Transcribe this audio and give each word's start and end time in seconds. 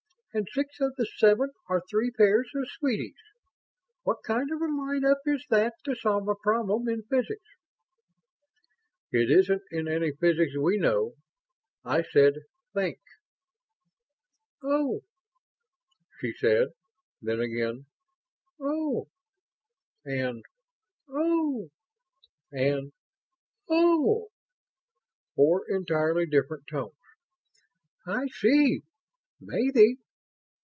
And 0.33 0.47
six 0.53 0.79
of 0.79 0.95
the 0.95 1.05
seven 1.17 1.49
are 1.67 1.81
three 1.89 2.09
pairs 2.09 2.49
of 2.55 2.63
sweeties. 2.79 3.17
What 4.03 4.23
kind 4.25 4.49
of 4.49 4.61
a 4.61 4.73
line 4.73 5.03
up 5.03 5.17
is 5.25 5.43
that 5.49 5.73
to 5.83 5.93
solve 5.93 6.25
a 6.29 6.35
problem 6.35 6.87
in 6.87 7.03
physics?" 7.03 7.43
"It 9.11 9.29
isn't 9.29 9.63
in 9.71 9.89
any 9.89 10.13
physics 10.13 10.55
we 10.57 10.77
know. 10.77 11.15
I 11.83 12.03
said 12.03 12.35
think!" 12.73 12.99
"Oh," 14.63 15.01
she 16.21 16.31
said, 16.39 16.69
then 17.21 17.41
again 17.41 17.87
"Oh," 18.57 19.09
and 20.05 20.45
"Oh," 21.09 21.67
and 22.53 22.93
"Oh." 23.67 24.29
Four 25.35 25.69
entirely 25.69 26.25
different 26.25 26.67
tones. 26.67 26.95
"I 28.07 28.27
see... 28.29 28.79
maybe. 29.41 29.97